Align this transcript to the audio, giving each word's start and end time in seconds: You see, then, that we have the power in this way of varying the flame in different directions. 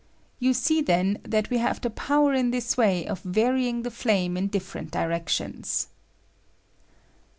You 0.39 0.55
see, 0.55 0.81
then, 0.81 1.19
that 1.21 1.51
we 1.51 1.59
have 1.59 1.79
the 1.79 1.91
power 1.91 2.33
in 2.33 2.49
this 2.49 2.75
way 2.75 3.05
of 3.05 3.19
varying 3.21 3.83
the 3.83 3.91
flame 3.91 4.35
in 4.35 4.47
different 4.47 4.89
directions. 4.89 5.89